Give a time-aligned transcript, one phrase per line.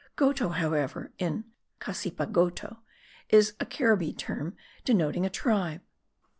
[0.15, 1.45] Goto, however, in
[1.79, 2.77] Cassipa goto,
[3.29, 5.81] is a Caribbee term denoting a tribe.)